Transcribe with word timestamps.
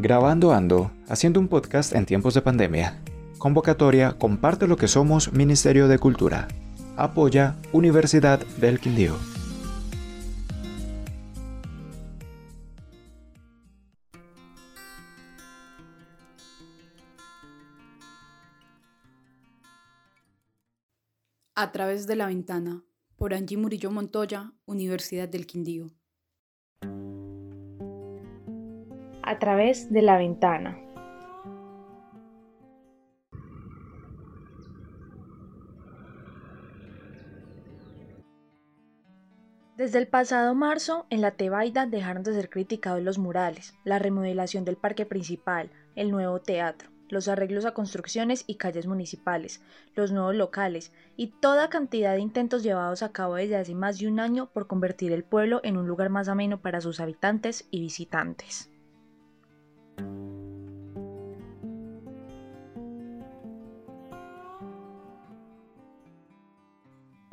Grabando 0.00 0.52
Ando, 0.52 0.92
haciendo 1.08 1.40
un 1.40 1.48
podcast 1.48 1.92
en 1.92 2.06
tiempos 2.06 2.32
de 2.32 2.40
pandemia. 2.40 3.02
Convocatoria 3.36 4.12
Comparte 4.16 4.68
lo 4.68 4.76
que 4.76 4.86
somos 4.86 5.32
Ministerio 5.32 5.88
de 5.88 5.98
Cultura. 5.98 6.46
Apoya 6.96 7.56
Universidad 7.72 8.38
del 8.60 8.78
Quindío. 8.78 9.16
A 21.56 21.72
través 21.72 22.06
de 22.06 22.14
la 22.14 22.28
ventana, 22.28 22.84
por 23.16 23.34
Angie 23.34 23.56
Murillo 23.56 23.90
Montoya, 23.90 24.52
Universidad 24.64 25.28
del 25.28 25.44
Quindío. 25.44 25.97
A 29.28 29.38
través 29.38 29.92
de 29.92 30.00
la 30.00 30.16
ventana. 30.16 30.78
Desde 39.76 39.98
el 39.98 40.08
pasado 40.08 40.54
marzo, 40.54 41.04
en 41.10 41.20
la 41.20 41.32
Tebaida 41.32 41.84
dejaron 41.84 42.22
de 42.22 42.32
ser 42.32 42.48
criticados 42.48 43.02
los 43.02 43.18
murales, 43.18 43.74
la 43.84 43.98
remodelación 43.98 44.64
del 44.64 44.78
parque 44.78 45.04
principal, 45.04 45.70
el 45.94 46.10
nuevo 46.10 46.40
teatro 46.40 46.88
los 47.10 47.26
arreglos 47.28 47.64
a 47.64 47.72
construcciones 47.72 48.44
y 48.46 48.56
calles 48.56 48.86
municipales, 48.86 49.62
los 49.94 50.12
nuevos 50.12 50.34
locales 50.34 50.92
y 51.16 51.28
toda 51.28 51.70
cantidad 51.70 52.14
de 52.14 52.20
intentos 52.20 52.62
llevados 52.62 53.02
a 53.02 53.12
cabo 53.12 53.36
desde 53.36 53.56
hace 53.56 53.74
más 53.74 53.98
de 53.98 54.08
un 54.08 54.20
año 54.20 54.50
por 54.52 54.66
convertir 54.66 55.12
el 55.12 55.24
pueblo 55.24 55.62
en 55.64 55.78
un 55.78 55.86
lugar 55.86 56.10
más 56.10 56.28
ameno 56.28 56.60
para 56.60 56.82
sus 56.82 57.00
habitantes 57.00 57.66
y 57.70 57.80
visitantes. 57.80 58.70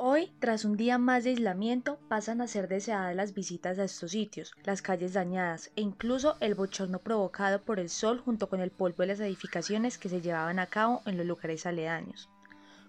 Hoy, 0.08 0.30
tras 0.38 0.64
un 0.64 0.76
día 0.76 0.98
más 0.98 1.24
de 1.24 1.30
aislamiento, 1.30 1.98
pasan 2.08 2.40
a 2.40 2.46
ser 2.46 2.68
deseadas 2.68 3.16
las 3.16 3.34
visitas 3.34 3.76
a 3.80 3.82
estos 3.82 4.12
sitios, 4.12 4.54
las 4.62 4.80
calles 4.80 5.14
dañadas 5.14 5.72
e 5.74 5.80
incluso 5.80 6.36
el 6.38 6.54
bochorno 6.54 7.00
provocado 7.00 7.64
por 7.64 7.80
el 7.80 7.88
sol 7.88 8.20
junto 8.20 8.48
con 8.48 8.60
el 8.60 8.70
polvo 8.70 8.98
de 8.98 9.08
las 9.08 9.18
edificaciones 9.18 9.98
que 9.98 10.08
se 10.08 10.20
llevaban 10.20 10.60
a 10.60 10.68
cabo 10.68 11.02
en 11.06 11.16
los 11.16 11.26
lugares 11.26 11.66
aledaños. 11.66 12.30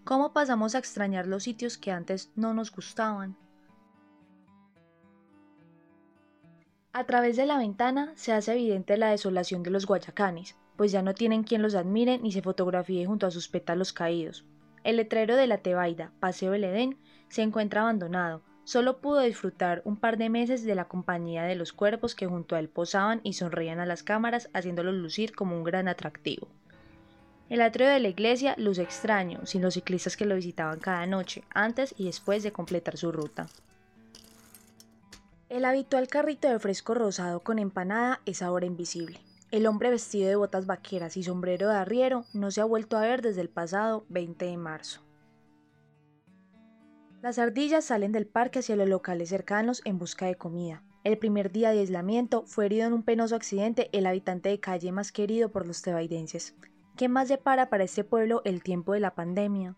¿Cómo 0.04 0.32
pasamos 0.32 0.76
a 0.76 0.78
extrañar 0.78 1.26
los 1.26 1.42
sitios 1.42 1.80
que 1.80 1.92
antes 1.92 2.30
no 2.36 2.54
nos 2.54 2.72
gustaban? 2.72 3.36
A 6.94 7.04
través 7.06 7.36
de 7.36 7.48
la 7.48 7.58
ventana 7.58 8.14
se 8.16 8.32
hace 8.32 8.52
evidente 8.52 8.96
la 8.96 9.10
desolación 9.10 9.64
de 9.64 9.72
los 9.72 9.88
guayacanes, 9.88 10.56
pues 10.76 10.92
ya 10.92 11.02
no 11.02 11.16
tienen 11.16 11.42
quien 11.42 11.64
los 11.64 11.74
admire 11.74 12.20
ni 12.20 12.32
se 12.32 12.44
fotografíe 12.44 13.08
junto 13.08 13.26
a 13.26 13.32
sus 13.32 13.48
pétalos 13.48 13.92
caídos. 13.92 14.46
El 14.88 14.96
letrero 14.96 15.36
de 15.36 15.48
la 15.48 15.58
Tebaida, 15.58 16.14
Paseo 16.22 16.54
del 16.54 16.64
Edén, 16.64 16.98
se 17.28 17.42
encuentra 17.42 17.82
abandonado. 17.82 18.42
Solo 18.64 19.02
pudo 19.02 19.20
disfrutar 19.20 19.82
un 19.84 19.98
par 19.98 20.18
de 20.18 20.30
meses 20.30 20.64
de 20.64 20.76
la 20.76 20.86
compañía 20.86 21.44
de 21.44 21.56
los 21.56 21.74
cuerpos 21.74 22.16
que 22.16 22.26
junto 22.26 22.56
a 22.56 22.60
él 22.60 22.70
posaban 22.70 23.20
y 23.24 23.34
sonreían 23.34 23.82
a 23.82 23.86
las 23.86 24.02
cámaras, 24.02 24.50
haciéndolo 24.54 24.94
lucir 24.94 25.36
como 25.36 25.58
un 25.58 25.66
gran 25.66 25.90
atractivo. 25.90 26.48
El 27.50 27.60
atrio 27.60 27.90
de 27.90 28.00
la 28.00 28.08
iglesia 28.08 28.56
luce 28.58 28.82
extraño, 28.82 29.46
sin 29.46 29.62
los 29.62 29.74
ciclistas 29.74 30.16
que 30.16 30.26
lo 30.26 30.36
visitaban 30.36 30.80
cada 30.80 31.06
noche, 31.06 31.44
antes 31.54 31.94
y 31.98 32.06
después 32.06 32.42
de 32.44 32.54
completar 32.54 32.96
su 32.96 33.12
ruta. 33.12 33.48
El 35.50 35.66
habitual 35.66 36.08
carrito 36.08 36.48
de 36.48 36.60
fresco 36.60 36.94
rosado 36.94 37.42
con 37.42 37.60
empanada 37.60 38.22
es 38.26 38.42
ahora 38.42 38.66
invisible. 38.66 39.27
El 39.50 39.66
hombre 39.66 39.90
vestido 39.90 40.28
de 40.28 40.36
botas 40.36 40.66
vaqueras 40.66 41.16
y 41.16 41.24
sombrero 41.24 41.70
de 41.70 41.76
arriero 41.76 42.26
no 42.34 42.52
se 42.52 42.60
ha 42.60 42.66
vuelto 42.66 42.98
a 42.98 43.02
ver 43.02 43.22
desde 43.22 43.40
el 43.40 43.50
pasado 43.50 44.06
20 44.10 44.46
de 44.46 44.58
marzo. 44.58 45.02
Las 47.22 47.40
ardillas 47.40 47.86
salen 47.86 48.12
del 48.12 48.28
parque 48.28 48.60
hacia 48.60 48.76
los 48.76 48.90
locales 48.90 49.30
cercanos 49.30 49.82
en 49.86 50.00
busca 50.00 50.26
de 50.26 50.36
comida. 50.36 50.84
El 51.06 51.18
primer 51.18 51.52
día 51.52 51.72
de 51.72 51.80
aislamiento 51.80 52.44
fue 52.46 52.66
herido 52.66 52.88
en 52.88 52.94
un 52.94 53.04
penoso 53.04 53.36
accidente 53.36 53.90
el 53.94 54.06
habitante 54.06 54.50
de 54.50 54.60
calle 54.60 54.92
más 54.92 55.14
querido 55.14 55.50
por 55.50 55.66
los 55.66 55.82
tebaidenses. 55.82 56.56
¿Qué 56.98 57.08
más 57.08 57.30
depara 57.30 57.70
para 57.70 57.86
este 57.86 58.04
pueblo 58.04 58.42
el 58.44 58.62
tiempo 58.62 58.94
de 58.94 59.00
la 59.00 59.16
pandemia? 59.16 59.78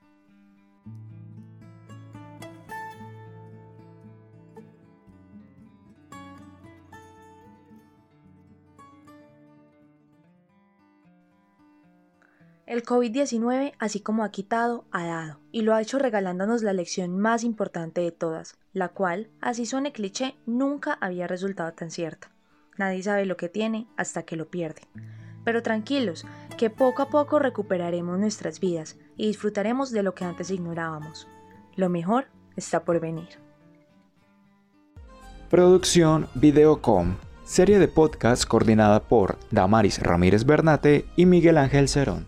El 12.70 12.84
COVID-19, 12.84 13.74
así 13.80 14.00
como 14.00 14.24
ha 14.24 14.30
quitado, 14.30 14.86
ha 14.92 15.04
dado, 15.04 15.40
y 15.52 15.64
lo 15.64 15.74
ha 15.74 15.82
hecho 15.82 15.98
regalándonos 15.98 16.62
la 16.62 16.72
lección 16.72 17.18
más 17.18 17.44
importante 17.44 18.02
de 18.02 18.12
todas, 18.12 18.60
la 18.74 18.90
cual, 18.90 19.32
así 19.42 19.66
suene 19.66 19.92
cliché, 19.92 20.36
nunca 20.46 20.94
había 21.02 21.26
resultado 21.26 21.74
tan 21.74 21.90
cierta. 21.90 22.30
Nadie 22.78 23.02
sabe 23.02 23.26
lo 23.26 23.38
que 23.38 23.50
tiene 23.50 23.88
hasta 23.98 24.22
que 24.22 24.36
lo 24.36 24.52
pierde. 24.52 24.84
Pero 25.44 25.64
tranquilos, 25.64 26.28
que 26.60 26.70
poco 26.70 27.02
a 27.02 27.10
poco 27.10 27.40
recuperaremos 27.40 28.20
nuestras 28.20 28.60
vidas 28.60 29.00
y 29.18 29.26
disfrutaremos 29.26 29.90
de 29.90 30.04
lo 30.04 30.14
que 30.14 30.26
antes 30.26 30.52
ignorábamos. 30.52 31.28
Lo 31.76 31.90
mejor 31.90 32.28
está 32.56 32.86
por 32.86 33.00
venir. 33.00 33.30
Producción 35.50 36.28
Videocom, 36.36 37.16
serie 37.46 37.80
de 37.80 37.88
podcast 37.88 38.46
coordinada 38.46 39.08
por 39.08 39.40
Damaris 39.50 39.98
Ramírez 40.04 40.46
Bernate 40.46 41.08
y 41.16 41.26
Miguel 41.26 41.58
Ángel 41.58 41.90
Cerón. 41.90 42.28